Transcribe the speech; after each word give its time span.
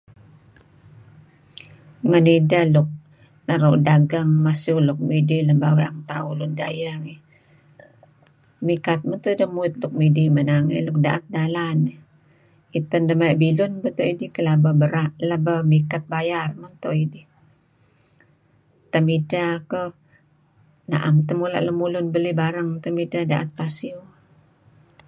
Ngen 2.09 2.25
ideh 2.37 2.65
nuk 2.73 2.87
naru' 3.45 3.81
dagang 3.87 4.31
masieu 4.45 4.77
nuk 4.87 4.99
midih 5.09 5.41
barang 5.63 5.97
tuh 6.09 6.27
lun 6.37 6.51
dayeh 6.59 6.95
ngih. 7.03 7.21
Mikat 8.65 8.99
meto' 9.09 9.33
ideh 9.35 9.49
muit 9.55 9.73
nuk 9.81 9.93
midih 9.99 10.27
maya; 10.35 11.15
dalan. 11.35 11.77
Iten 12.79 13.03
len 13.09 13.21
bilun 13.41 13.73
beto' 13.83 14.09
idih 14.11 14.29
pelaba 14.35 14.71
berat, 14.81 15.11
pelaba 15.19 15.53
mikat 15.71 16.03
bayar 16.13 16.49
meto' 16.61 16.95
idih. 17.03 17.25
Temidteh 18.91 19.51
keyh 19.69 19.93
naem 20.91 21.15
mula' 21.39 21.65
lemulun 21.67 22.05
belih 22.13 22.35
barang 22.41 22.69
temidteh 22.83 23.23
daet 23.31 23.49
pasiew. 23.57 23.99